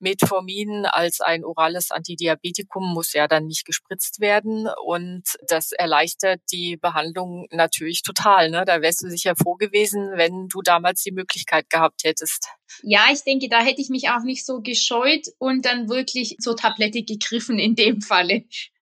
Metformin 0.01 0.85
als 0.85 1.23
ein 1.23 1.43
orales 1.43 1.91
Antidiabetikum 1.91 2.93
muss 2.93 3.15
ja 3.15 3.27
dann 3.27 3.47
nicht 3.47 3.65
gespritzt 3.65 4.21
werden 4.21 4.69
und 4.85 5.23
das 5.49 5.73
erleichtert 5.73 6.43
die 6.53 6.77
Behandlung 6.77 7.47
natürlich 7.53 8.03
total. 8.03 8.51
Ne? 8.51 8.67
Da 8.67 8.83
wärst 8.83 9.03
du 9.03 9.09
sicher 9.09 9.35
froh 9.35 9.55
gewesen, 9.55 10.11
wenn 10.17 10.49
du 10.49 10.61
damals 10.61 11.03
die 11.05 11.13
Möglichkeit 11.13 11.71
gehabt 11.71 12.05
hättest. 12.05 12.51
Ja, 12.83 13.07
ich 13.13 13.23
denke, 13.23 13.49
da 13.49 13.61
hätte 13.61 13.81
ich 13.81 13.89
mich 13.89 14.09
auch 14.11 14.23
nicht 14.23 14.45
so 14.45 14.61
gescheut 14.61 15.27
und 15.39 15.65
dann 15.65 15.89
wirklich 15.89 16.37
zur 16.41 16.57
Tablette 16.57 17.03
gegriffen 17.03 17.59
in 17.59 17.75
dem 17.75 18.01
Falle. 18.01 18.45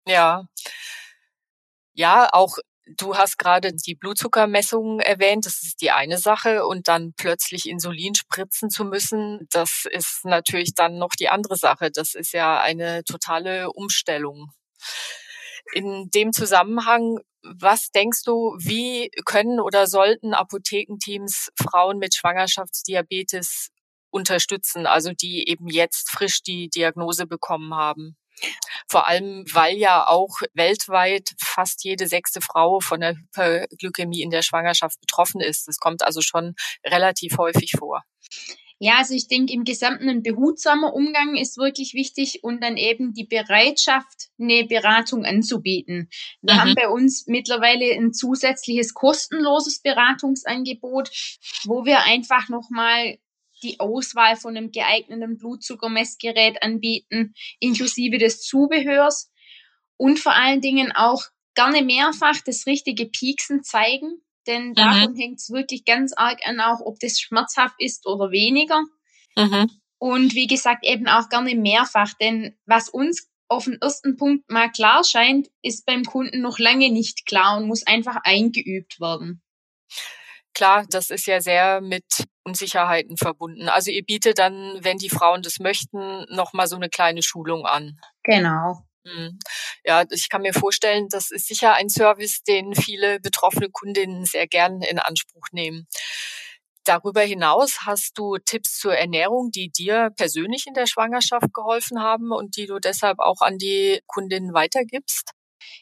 Ja. 0.07 0.47
Ja, 1.93 2.29
auch 2.31 2.57
Du 2.87 3.15
hast 3.15 3.39
gerade 3.39 3.73
die 3.73 3.95
Blutzuckermessung 3.95 4.99
erwähnt, 4.99 5.47
das 5.47 5.63
ist 5.63 5.81
die 5.81 5.89
eine 5.89 6.19
Sache. 6.19 6.67
Und 6.67 6.87
dann 6.87 7.13
plötzlich 7.17 7.67
Insulin 7.67 8.13
spritzen 8.13 8.69
zu 8.69 8.85
müssen, 8.85 9.47
das 9.49 9.85
ist 9.89 10.23
natürlich 10.23 10.75
dann 10.75 10.99
noch 10.99 11.15
die 11.19 11.29
andere 11.29 11.55
Sache. 11.55 11.89
Das 11.89 12.13
ist 12.13 12.31
ja 12.31 12.59
eine 12.61 13.03
totale 13.03 13.71
Umstellung. 13.71 14.51
In 15.73 16.09
dem 16.11 16.31
Zusammenhang, 16.31 17.19
was 17.43 17.91
denkst 17.91 18.23
du, 18.23 18.55
wie 18.57 19.09
können 19.25 19.59
oder 19.59 19.87
sollten 19.87 20.33
Apothekenteams 20.33 21.49
Frauen 21.55 21.97
mit 21.97 22.15
Schwangerschaftsdiabetes 22.15 23.69
unterstützen, 24.09 24.87
also 24.87 25.11
die 25.11 25.47
eben 25.47 25.67
jetzt 25.67 26.09
frisch 26.09 26.41
die 26.41 26.69
Diagnose 26.69 27.27
bekommen 27.27 27.75
haben. 27.75 28.15
Vor 28.87 29.07
allem, 29.07 29.45
weil 29.51 29.77
ja 29.77 30.07
auch 30.07 30.41
weltweit 30.53 31.35
fast 31.41 31.83
jede 31.83 32.07
sechste 32.07 32.41
Frau 32.41 32.79
von 32.79 32.99
der 32.99 33.15
Hyperglykämie 33.15 34.21
in 34.21 34.29
der 34.29 34.41
Schwangerschaft 34.41 34.99
betroffen 34.99 35.41
ist. 35.41 35.67
Das 35.67 35.77
kommt 35.77 36.03
also 36.03 36.21
schon 36.21 36.55
relativ 36.85 37.37
häufig 37.37 37.73
vor. 37.77 38.03
Ja, 38.79 38.97
also 38.97 39.13
ich 39.13 39.29
denke, 39.29 39.53
im 39.53 39.63
Gesamten 39.63 40.09
ein 40.09 40.21
behutsamer 40.21 40.93
Umgang 40.93 41.35
ist 41.37 41.57
wirklich 41.57 41.93
wichtig 41.93 42.43
und 42.43 42.61
dann 42.61 42.75
eben 42.75 43.13
die 43.13 43.25
Bereitschaft, 43.25 44.29
eine 44.37 44.65
Beratung 44.65 45.23
anzubieten. 45.23 46.09
Wir 46.41 46.55
mhm. 46.55 46.59
haben 46.59 46.75
bei 46.75 46.89
uns 46.89 47.25
mittlerweile 47.27 47.93
ein 47.93 48.11
zusätzliches 48.11 48.93
kostenloses 48.93 49.81
Beratungsangebot, 49.81 51.09
wo 51.63 51.85
wir 51.85 52.03
einfach 52.03 52.49
nochmal 52.49 53.17
die 53.63 53.79
Auswahl 53.79 54.35
von 54.35 54.57
einem 54.57 54.71
geeigneten 54.71 55.37
Blutzuckermessgerät 55.37 56.61
anbieten, 56.61 57.33
inklusive 57.59 58.17
des 58.17 58.41
Zubehörs 58.41 59.31
und 59.97 60.19
vor 60.19 60.33
allen 60.33 60.59
Dingen 60.59 60.91
auch 60.91 61.23
gerne 61.55 61.81
mehrfach 61.81 62.41
das 62.45 62.67
richtige 62.67 63.05
Pieksen 63.05 63.63
zeigen, 63.63 64.21
denn 64.47 64.69
mhm. 64.69 64.75
davon 64.75 65.15
hängt 65.15 65.39
es 65.39 65.49
wirklich 65.49 65.85
ganz 65.85 66.13
arg 66.15 66.39
an, 66.45 66.59
auch 66.59 66.81
ob 66.81 66.99
das 66.99 67.19
schmerzhaft 67.19 67.75
ist 67.79 68.07
oder 68.07 68.31
weniger. 68.31 68.81
Mhm. 69.35 69.69
Und 69.97 70.35
wie 70.35 70.47
gesagt, 70.47 70.85
eben 70.85 71.07
auch 71.07 71.29
gerne 71.29 71.55
mehrfach, 71.55 72.13
denn 72.19 72.57
was 72.65 72.89
uns 72.89 73.29
auf 73.47 73.65
den 73.65 73.79
ersten 73.81 74.17
Punkt 74.17 74.49
mal 74.49 74.71
klar 74.71 75.03
scheint, 75.03 75.49
ist 75.61 75.85
beim 75.85 76.03
Kunden 76.03 76.41
noch 76.41 76.59
lange 76.59 76.91
nicht 76.91 77.25
klar 77.25 77.57
und 77.57 77.67
muss 77.67 77.85
einfach 77.85 78.17
eingeübt 78.23 78.99
werden. 78.99 79.41
Klar, 80.53 80.85
das 80.89 81.09
ist 81.09 81.27
ja 81.27 81.41
sehr 81.41 81.81
mit 81.81 82.05
Unsicherheiten 82.43 83.17
verbunden. 83.17 83.67
Also 83.67 83.91
ihr 83.91 84.03
bietet 84.03 84.39
dann, 84.39 84.77
wenn 84.81 84.97
die 84.97 85.09
Frauen 85.09 85.41
das 85.41 85.59
möchten, 85.59 86.25
noch 86.33 86.53
mal 86.53 86.67
so 86.67 86.77
eine 86.77 86.89
kleine 86.89 87.21
Schulung 87.21 87.65
an. 87.65 87.99
Genau. 88.23 88.85
Hm. 89.05 89.37
Ja, 89.83 90.03
ich 90.09 90.29
kann 90.29 90.41
mir 90.41 90.53
vorstellen, 90.53 91.07
das 91.09 91.29
ist 91.31 91.47
sicher 91.47 91.73
ein 91.75 91.89
Service, 91.89 92.41
den 92.43 92.73
viele 92.73 93.19
betroffene 93.19 93.69
Kundinnen 93.69 94.25
sehr 94.25 94.47
gern 94.47 94.81
in 94.81 94.97
Anspruch 94.99 95.47
nehmen. 95.51 95.87
Darüber 96.85 97.21
hinaus 97.21 97.79
hast 97.85 98.17
du 98.17 98.37
Tipps 98.37 98.77
zur 98.77 98.95
Ernährung, 98.95 99.49
die 99.51 99.69
dir 99.69 100.11
persönlich 100.15 100.65
in 100.67 100.73
der 100.75 100.85
Schwangerschaft 100.87 101.53
geholfen 101.53 101.99
haben 102.01 102.31
und 102.31 102.57
die 102.57 102.67
du 102.67 102.79
deshalb 102.79 103.19
auch 103.19 103.41
an 103.41 103.57
die 103.57 104.01
Kundinnen 104.07 104.53
weitergibst? 104.53 105.31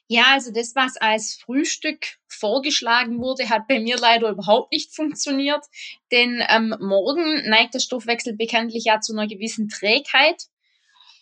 Ja, 0.08 0.26
also 0.34 0.52
das, 0.52 0.76
was 0.76 0.98
als 0.98 1.36
Frühstück 1.36 2.18
vorgeschlagen 2.28 3.20
wurde, 3.20 3.50
hat 3.50 3.68
bei 3.68 3.80
mir 3.80 3.98
leider 3.98 4.30
überhaupt 4.30 4.72
nicht 4.72 4.96
funktioniert. 4.96 5.66
Denn 6.12 6.44
ähm, 6.50 6.76
morgen 6.80 7.50
neigt 7.50 7.74
der 7.74 7.80
Stoffwechsel 7.80 8.36
bekanntlich 8.36 8.86
ja 8.86 9.00
zu 9.02 9.14
einer 9.14 9.28
gewissen 9.28 9.70
Trägheit. 9.70 10.44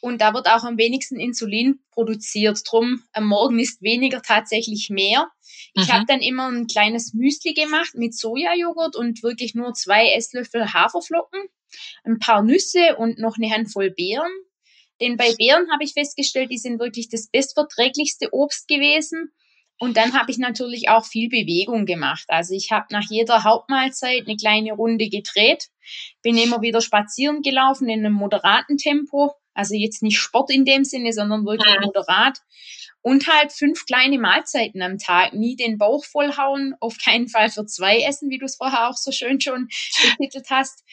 Und 0.02 0.20
da 0.20 0.34
wird 0.34 0.48
auch 0.48 0.64
am 0.64 0.78
wenigsten 0.78 1.20
Insulin 1.20 1.80
produziert. 1.92 2.60
Drum 2.70 3.04
am 3.14 3.28
Morgen 3.28 3.60
ist 3.60 3.82
weniger 3.82 4.22
tatsächlich 4.22 4.90
mehr. 4.90 5.30
Ich 5.74 5.88
mhm. 5.88 5.94
habe 5.94 6.06
dann 6.08 6.22
immer 6.22 6.50
ein 6.52 6.68
kleines 6.68 7.14
Müsli 7.14 7.54
gemacht 7.54 7.94
mit 7.94 8.16
Sojajoghurt 8.18 8.96
und 8.96 9.24
wirklich 9.24 9.56
nur 9.56 9.74
zwei 9.74 10.12
Esslöffel 10.14 10.74
Haferflocken, 10.74 11.42
ein 12.04 12.20
paar 12.20 12.42
Nüsse 12.42 12.98
und 12.98 13.20
noch 13.20 13.38
eine 13.38 13.50
Handvoll 13.50 13.92
Beeren 13.92 14.32
denn 15.02 15.18
bei 15.18 15.34
Beeren 15.36 15.70
habe 15.72 15.84
ich 15.84 15.94
festgestellt, 15.94 16.52
die 16.52 16.60
sind 16.60 16.80
wirklich 16.80 17.10
das 17.10 17.28
bestverträglichste 17.28 18.30
Obst 18.32 18.68
gewesen. 18.68 19.32
Und 19.80 19.98
dann 19.98 20.14
habe 20.14 20.30
ich 20.30 20.38
natürlich 20.38 20.90
auch 20.90 21.06
viel 21.06 21.28
Bewegung 21.28 21.88
gemacht. 21.88 22.26
Also 22.28 22.54
ich 22.54 22.72
habe 22.72 22.86
nach 22.92 23.10
jeder 23.10 23.44
Hauptmahlzeit 23.44 24.28
eine 24.28 24.38
kleine 24.38 24.74
Runde 24.74 25.10
gedreht, 25.10 25.70
bin 26.22 26.38
immer 26.38 26.62
wieder 26.62 26.82
spazieren 26.82 27.42
gelaufen 27.42 27.90
in 27.90 28.06
einem 28.06 28.14
moderaten 28.14 28.78
Tempo. 28.78 29.34
Also 29.62 29.76
jetzt 29.76 30.02
nicht 30.02 30.18
Sport 30.18 30.50
in 30.50 30.66
dem 30.66 30.84
Sinne, 30.84 31.14
sondern 31.14 31.46
wirklich 31.46 31.80
moderat. 31.80 32.40
Und 33.04 33.28
halt 33.28 33.52
fünf 33.52 33.86
kleine 33.86 34.18
Mahlzeiten 34.18 34.82
am 34.82 34.98
Tag. 34.98 35.34
Nie 35.34 35.56
den 35.56 35.78
Bauch 35.78 36.04
vollhauen, 36.04 36.74
auf 36.80 36.98
keinen 36.98 37.30
Fall 37.30 37.50
für 37.52 37.68
zwei 37.68 38.02
essen, 38.02 38.32
wie 38.32 38.40
du 38.40 38.46
es 38.46 38.56
vorher 38.56 38.90
auch 38.90 38.98
so 38.98 39.12
schön 39.12 39.40
schon 39.40 39.68
betitelt 40.18 40.48
hast. 40.50 40.84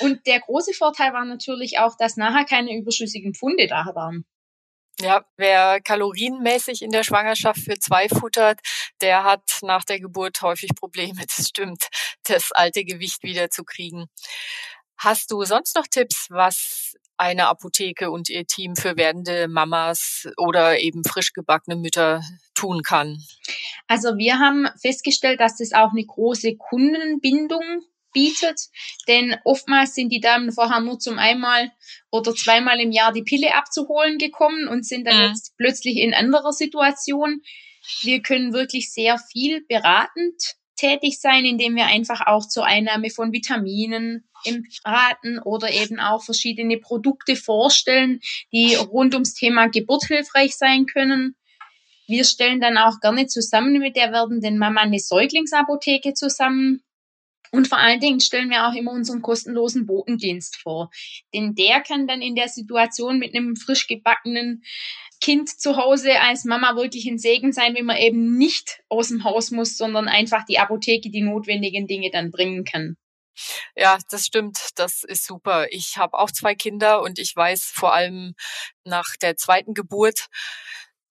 Und 0.00 0.26
der 0.26 0.40
große 0.40 0.74
Vorteil 0.74 1.12
war 1.12 1.24
natürlich 1.24 1.78
auch, 1.78 1.96
dass 1.96 2.16
nachher 2.16 2.44
keine 2.44 2.76
überschüssigen 2.76 3.32
Pfunde 3.32 3.68
da 3.68 3.84
waren. 3.94 4.24
Ja, 4.98 5.24
wer 5.36 5.80
kalorienmäßig 5.80 6.82
in 6.82 6.90
der 6.90 7.04
Schwangerschaft 7.04 7.60
für 7.60 7.78
zwei 7.78 8.08
futtert, 8.08 8.60
der 9.00 9.24
hat 9.24 9.58
nach 9.62 9.84
der 9.84 10.00
Geburt 10.00 10.40
häufig 10.42 10.70
Probleme. 10.74 11.22
Das 11.36 11.48
stimmt, 11.48 11.88
das 12.24 12.50
alte 12.52 12.84
Gewicht 12.84 13.22
wieder 13.22 13.50
zu 13.50 13.62
kriegen. 13.62 14.06
Hast 14.98 15.30
du 15.30 15.44
sonst 15.44 15.76
noch 15.76 15.86
Tipps, 15.86 16.28
was 16.30 16.94
eine 17.18 17.48
Apotheke 17.48 18.10
und 18.10 18.28
ihr 18.28 18.46
Team 18.46 18.76
für 18.76 18.96
werdende 18.96 19.48
Mamas 19.48 20.28
oder 20.36 20.78
eben 20.78 21.04
frisch 21.04 21.32
gebackene 21.32 21.76
Mütter 21.76 22.22
tun 22.54 22.82
kann? 22.82 23.18
Also 23.86 24.16
wir 24.16 24.38
haben 24.38 24.68
festgestellt, 24.80 25.40
dass 25.40 25.56
das 25.56 25.72
auch 25.72 25.92
eine 25.92 26.04
große 26.04 26.56
Kundenbindung 26.56 27.62
bietet, 28.12 28.68
denn 29.08 29.36
oftmals 29.44 29.94
sind 29.94 30.10
die 30.10 30.20
Damen 30.20 30.50
vorher 30.50 30.80
nur 30.80 30.98
zum 30.98 31.18
einmal 31.18 31.70
oder 32.10 32.34
zweimal 32.34 32.80
im 32.80 32.90
Jahr 32.90 33.12
die 33.12 33.22
Pille 33.22 33.54
abzuholen 33.54 34.16
gekommen 34.16 34.68
und 34.68 34.86
sind 34.86 35.06
dann 35.06 35.18
mhm. 35.18 35.28
jetzt 35.28 35.54
plötzlich 35.58 35.98
in 35.98 36.14
anderer 36.14 36.52
Situation. 36.52 37.42
Wir 38.00 38.22
können 38.22 38.54
wirklich 38.54 38.90
sehr 38.90 39.18
viel 39.18 39.64
beratend 39.68 40.56
tätig 40.76 41.20
sein, 41.20 41.44
indem 41.44 41.74
wir 41.74 41.86
einfach 41.86 42.26
auch 42.26 42.46
zur 42.46 42.64
Einnahme 42.64 43.10
von 43.10 43.32
Vitaminen 43.32 44.28
raten 44.84 45.38
oder 45.40 45.70
eben 45.72 45.98
auch 45.98 46.22
verschiedene 46.22 46.78
Produkte 46.78 47.36
vorstellen, 47.36 48.20
die 48.52 48.74
rund 48.74 49.14
ums 49.14 49.34
Thema 49.34 49.68
Geburt 49.68 50.04
hilfreich 50.04 50.56
sein 50.56 50.86
können. 50.86 51.34
Wir 52.06 52.24
stellen 52.24 52.60
dann 52.60 52.78
auch 52.78 53.00
gerne 53.00 53.26
zusammen 53.26 53.78
mit 53.78 53.96
der 53.96 54.12
werdenden 54.12 54.58
Mama 54.58 54.82
eine 54.82 55.00
Säuglingsapotheke 55.00 56.14
zusammen. 56.14 56.82
Und 57.50 57.68
vor 57.68 57.78
allen 57.78 58.00
Dingen 58.00 58.20
stellen 58.20 58.50
wir 58.50 58.66
auch 58.66 58.74
immer 58.74 58.92
unseren 58.92 59.22
kostenlosen 59.22 59.86
Botendienst 59.86 60.56
vor. 60.56 60.90
Denn 61.34 61.54
der 61.54 61.80
kann 61.80 62.06
dann 62.06 62.22
in 62.22 62.34
der 62.34 62.48
Situation 62.48 63.18
mit 63.18 63.34
einem 63.34 63.56
frisch 63.56 63.86
gebackenen 63.86 64.62
Kind 65.20 65.48
zu 65.48 65.76
Hause 65.76 66.20
als 66.20 66.44
Mama 66.44 66.76
wirklich 66.76 67.06
ein 67.06 67.18
Segen 67.18 67.52
sein, 67.52 67.74
wenn 67.74 67.86
man 67.86 67.96
eben 67.96 68.36
nicht 68.36 68.82
aus 68.88 69.08
dem 69.08 69.24
Haus 69.24 69.50
muss, 69.50 69.76
sondern 69.76 70.08
einfach 70.08 70.44
die 70.44 70.58
Apotheke 70.58 71.10
die 71.10 71.22
notwendigen 71.22 71.86
Dinge 71.86 72.10
dann 72.12 72.30
bringen 72.30 72.64
kann. 72.64 72.96
Ja, 73.74 73.98
das 74.10 74.26
stimmt. 74.26 74.70
Das 74.76 75.04
ist 75.04 75.26
super. 75.26 75.66
Ich 75.70 75.96
habe 75.98 76.18
auch 76.18 76.30
zwei 76.30 76.54
Kinder 76.54 77.02
und 77.02 77.18
ich 77.18 77.34
weiß 77.34 77.64
vor 77.74 77.94
allem 77.94 78.34
nach 78.84 79.16
der 79.20 79.36
zweiten 79.36 79.74
Geburt, 79.74 80.26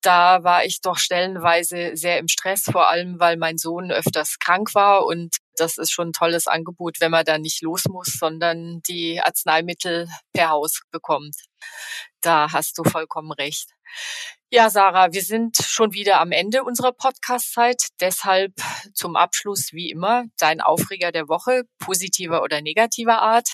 da 0.02 0.44
war 0.44 0.64
ich 0.64 0.80
doch 0.80 0.98
stellenweise 0.98 1.92
sehr 1.94 2.18
im 2.18 2.28
Stress, 2.28 2.64
vor 2.64 2.88
allem 2.88 3.18
weil 3.18 3.36
mein 3.36 3.58
Sohn 3.58 3.90
öfters 3.90 4.38
krank 4.38 4.74
war 4.74 5.04
und 5.04 5.36
das 5.56 5.78
ist 5.78 5.90
schon 5.90 6.08
ein 6.08 6.12
tolles 6.12 6.46
Angebot, 6.46 7.00
wenn 7.00 7.10
man 7.10 7.24
da 7.24 7.38
nicht 7.38 7.62
los 7.62 7.84
muss, 7.86 8.16
sondern 8.18 8.80
die 8.88 9.20
Arzneimittel 9.20 10.08
per 10.32 10.50
Haus 10.50 10.82
bekommt. 10.90 11.36
Da 12.20 12.52
hast 12.52 12.78
du 12.78 12.84
vollkommen 12.84 13.32
recht. 13.32 13.70
Ja, 14.50 14.70
Sarah, 14.70 15.12
wir 15.12 15.22
sind 15.22 15.56
schon 15.56 15.92
wieder 15.92 16.20
am 16.20 16.32
Ende 16.32 16.62
unserer 16.62 16.92
Podcast-Zeit. 16.92 17.88
Deshalb 18.00 18.52
zum 18.94 19.16
Abschluss 19.16 19.72
wie 19.72 19.90
immer 19.90 20.24
dein 20.38 20.60
Aufreger 20.60 21.12
der 21.12 21.28
Woche, 21.28 21.64
positiver 21.78 22.42
oder 22.42 22.60
negativer 22.62 23.20
Art. 23.22 23.50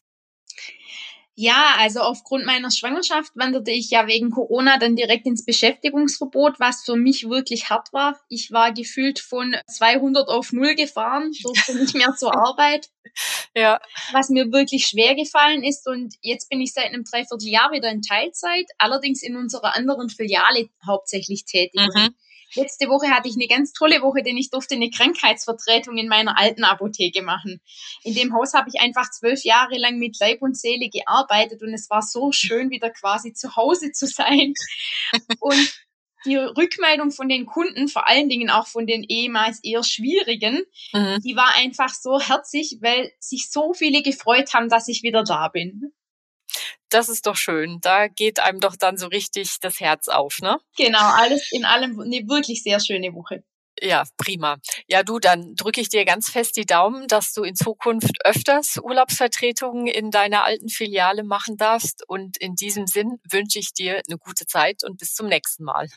Ja, 1.35 1.77
also 1.79 2.01
aufgrund 2.01 2.45
meiner 2.45 2.71
Schwangerschaft 2.71 3.33
wanderte 3.35 3.71
ich 3.71 3.91
ja 3.91 4.07
wegen 4.07 4.31
Corona 4.31 4.77
dann 4.79 4.97
direkt 4.97 5.27
ins 5.27 5.47
Beschäftigungsverbot, 5.47 6.61
was 6.61 6.85
für 6.85 6.97
mich 6.97 7.29
wirklich 7.29 7.71
hart 7.71 7.91
war. 7.93 8.21
Ich 8.29 8.53
war 8.53 8.73
gefühlt 8.73 9.19
von 9.19 9.57
200 9.67 10.29
auf 10.29 10.53
null 10.53 10.75
gefahren, 10.75 11.33
durfte 11.43 11.75
nicht 11.79 11.95
mehr 11.95 12.15
zur 12.17 12.37
Arbeit. 12.37 12.91
Ja. 13.55 13.81
Was 14.13 14.29
mir 14.29 14.53
wirklich 14.53 14.87
schwer 14.87 15.15
gefallen 15.15 15.63
ist 15.63 15.87
und 15.87 16.15
jetzt 16.21 16.51
bin 16.51 16.61
ich 16.61 16.75
seit 16.75 16.87
einem 16.87 17.05
Dreivierteljahr 17.05 17.73
wieder 17.73 17.91
in 17.91 18.03
Teilzeit, 18.03 18.67
allerdings 18.79 19.23
in 19.23 19.37
unserer 19.37 19.75
anderen 19.75 20.11
Filiale 20.11 20.69
hauptsächlich 20.87 21.45
tätig. 21.47 21.81
Mhm. 21.95 22.15
Letzte 22.55 22.89
Woche 22.89 23.09
hatte 23.11 23.29
ich 23.29 23.35
eine 23.35 23.47
ganz 23.49 23.73
tolle 23.73 24.03
Woche, 24.03 24.23
denn 24.23 24.37
ich 24.37 24.51
durfte 24.51 24.75
eine 24.75 24.91
Krankheitsvertretung 24.91 25.97
in 25.97 26.09
meiner 26.09 26.39
alten 26.39 26.65
Apotheke 26.65 27.23
machen. 27.23 27.61
In 28.03 28.15
dem 28.15 28.35
Haus 28.35 28.55
habe 28.55 28.69
ich 28.73 28.81
einfach 28.81 29.11
zwölf 29.11 29.43
Jahre 29.45 29.79
lang 29.79 29.99
mit 29.99 30.19
Leib 30.21 30.43
und 30.43 30.57
Seele 30.57 30.89
gearbeitet 30.89 31.63
und 31.63 31.73
es 31.73 31.89
war 31.91 32.03
so 32.03 32.33
schön, 32.33 32.71
wieder 32.71 32.91
quasi 32.91 33.33
zu 33.33 33.57
Hause 33.57 33.93
zu 33.93 34.07
sein. 34.07 34.55
Und 35.41 35.73
die 36.25 36.37
Rückmeldung 36.37 37.11
von 37.11 37.29
den 37.29 37.47
Kunden, 37.47 37.89
vor 37.89 38.09
allen 38.09 38.29
Dingen 38.29 38.49
auch 38.49 38.67
von 38.67 38.87
den 38.87 39.03
ehemals 39.03 39.59
eher 39.65 39.83
schwierigen, 39.83 40.63
Mhm. 40.93 41.21
die 41.25 41.35
war 41.35 41.55
einfach 41.57 41.93
so 41.93 42.21
herzig, 42.21 42.79
weil 42.81 43.11
sich 43.19 43.51
so 43.51 43.73
viele 43.73 44.03
gefreut 44.03 44.55
haben, 44.55 44.69
dass 44.69 44.89
ich 44.89 45.03
wieder 45.03 45.25
da 45.25 45.49
bin. 45.49 45.93
Das 46.93 47.09
ist 47.09 47.27
doch 47.27 47.37
schön. 47.37 47.79
Da 47.81 48.09
geht 48.09 48.41
einem 48.41 48.61
doch 48.61 48.77
dann 48.77 48.97
so 48.97 49.07
richtig 49.07 49.59
das 49.61 49.81
Herz 49.81 50.09
auf, 50.09 50.39
ne? 50.41 50.59
Genau, 50.77 51.01
alles 51.01 51.51
in 51.53 51.65
allem 51.65 51.99
eine 51.99 52.29
wirklich 52.29 52.63
sehr 52.63 52.81
schöne 52.81 53.15
Woche. 53.15 53.43
Ja, 53.81 54.05
prima. 54.19 54.59
Ja, 54.87 55.03
du, 55.03 55.19
dann 55.19 55.55
drücke 55.57 55.81
ich 55.81 55.89
dir 55.89 56.05
ganz 56.05 56.31
fest 56.31 56.57
die 56.57 56.67
Daumen, 56.67 57.09
dass 57.09 57.33
du 57.33 57.43
in 57.43 57.57
Zukunft 57.57 58.25
öfters 58.25 58.79
Urlaubsvertretungen 58.81 59.87
in 59.87 60.11
deiner 60.11 60.45
alten 60.45 60.69
Filiale 60.69 61.25
machen 61.25 61.57
darfst. 61.57 62.05
Und 62.07 62.37
in 62.37 62.55
diesem 62.55 62.87
Sinn 62.87 63.19
wünsche 63.29 63.59
ich 63.59 63.73
dir 63.73 64.03
eine 64.07 64.19
gute 64.19 64.47
Zeit 64.47 64.85
und 64.85 64.99
bis 64.99 65.15
zum 65.15 65.27
nächsten 65.29 65.65
Mal. 65.65 65.89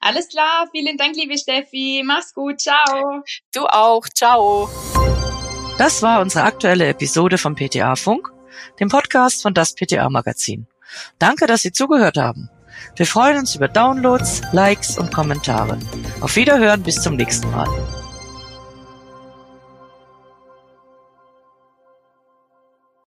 Alles 0.00 0.28
klar, 0.28 0.68
vielen 0.70 0.96
Dank, 0.96 1.16
liebe 1.16 1.36
Steffi. 1.36 2.02
Mach's 2.04 2.32
gut, 2.32 2.60
ciao. 2.60 3.22
Du 3.52 3.66
auch. 3.66 4.08
Ciao. 4.08 4.70
Das 5.76 6.02
war 6.02 6.20
unsere 6.20 6.44
aktuelle 6.44 6.86
Episode 6.86 7.36
vom 7.36 7.56
PTA 7.56 7.96
Funk, 7.96 8.30
dem 8.80 8.88
Podcast 8.88 9.42
von 9.42 9.54
das 9.54 9.74
PTA 9.74 10.08
Magazin. 10.10 10.66
Danke, 11.18 11.46
dass 11.46 11.62
Sie 11.62 11.72
zugehört 11.72 12.16
haben. 12.16 12.50
Wir 12.96 13.06
freuen 13.06 13.38
uns 13.38 13.54
über 13.54 13.68
Downloads, 13.68 14.42
Likes 14.52 14.98
und 14.98 15.12
Kommentare. 15.12 15.78
Auf 16.20 16.36
Wiederhören 16.36 16.82
bis 16.82 17.00
zum 17.02 17.16
nächsten 17.16 17.50
Mal. 17.50 17.68